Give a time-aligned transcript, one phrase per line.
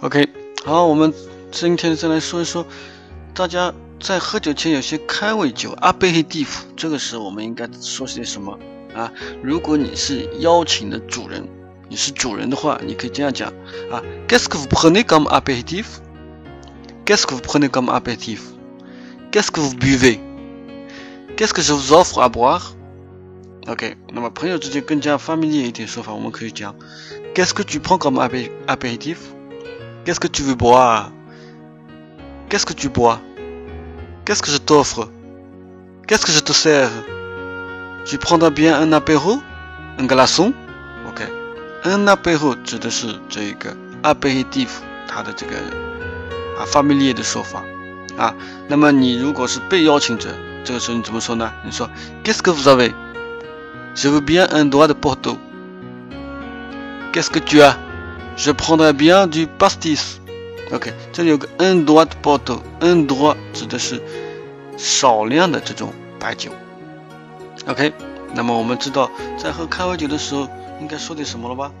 [0.00, 0.28] OK，
[0.64, 1.12] 好，我们
[1.50, 2.64] 今天再来说一说，
[3.34, 8.56] 大家在喝酒前有些开胃酒阿贝黑蒂夫，这个时候我们应该说些什么
[8.94, 9.12] 啊？
[9.42, 11.48] 如果你是邀请的主人，
[11.88, 13.48] 你是主人的话，你可以这样讲
[13.90, 21.72] 啊：Qu'est-ce que vous prenez comme apéritif？Qu'est-ce que vous prenez comme apéritif？Qu'est-ce que vous buvez？Qu'est-ce que je
[21.72, 26.76] vous offre à boire？OK，那么朋友之间更加发明一点说法，我们可以讲
[27.34, 28.20] ：Qu'est-ce que tu prends comme
[30.07, 31.11] apéritif？Qu'est-ce que tu veux boire
[32.49, 33.19] Qu'est-ce que tu bois
[34.25, 35.09] Qu'est-ce que je t'offre
[36.07, 36.89] Qu'est-ce que je te sers
[38.05, 39.41] Tu prendras bien un apéro
[39.97, 40.53] Un glaçon
[41.07, 41.21] OK
[41.85, 44.67] Un apéro 指的是这个 apéritif
[45.07, 45.57] 它的这个
[46.57, 47.63] 啊 familiar 的说法
[48.17, 48.33] 啊。
[48.67, 50.29] 那么你如果是被邀请者，
[50.63, 51.51] 这个时候你怎么说呢？
[51.63, 51.89] 你说
[52.23, 52.93] Qu'est-ce que vous avez
[53.95, 55.37] Je veux bien un doigt de Porto
[57.13, 57.77] Qu'est-ce que tu as
[58.38, 60.20] Je prendrai bien du pastis.
[60.70, 64.00] OK，这里有个 un doigt de Porto，un doigt 指的是
[64.76, 66.52] 少量的这种白酒。
[67.66, 67.92] OK，
[68.34, 70.48] 那么我们知道在喝开胃酒的时候
[70.80, 71.72] 应该说点什么了吧？